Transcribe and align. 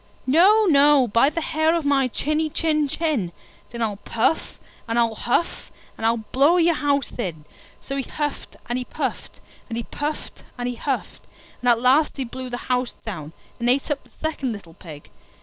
"No, 0.25 0.65
no, 0.65 1.07
by 1.07 1.29
the 1.29 1.41
hair 1.41 1.75
of 1.75 1.85
my 1.85 2.07
chinny 2.07 2.49
chin 2.49 2.87
chin." 2.87 3.31
"Then 3.69 3.83
I'll 3.83 3.97
puff 3.97 4.57
and 4.87 4.97
I'll 4.97 5.13
huff, 5.13 5.69
and 5.95 6.07
I'll 6.07 6.23
blow 6.31 6.57
your 6.57 6.73
house 6.73 7.11
in!" 7.19 7.45
So 7.81 7.95
he 7.97 8.01
huffed 8.01 8.55
and 8.67 8.79
he 8.79 8.83
puffed, 8.85 9.41
and 9.69 9.77
he 9.77 9.83
puffed 9.83 10.41
and 10.57 10.67
he 10.67 10.73
huffed, 10.73 11.27
and 11.61 11.69
at 11.69 11.79
last 11.81 12.17
he 12.17 12.23
blew 12.23 12.49
the 12.49 12.57
house 12.65 12.93
down, 13.05 13.33
and 13.59 13.69
ate 13.69 13.91
up 13.91 14.03
the 14.03 14.09
second 14.09 14.51
little 14.53 14.73
Pig. 14.73 15.11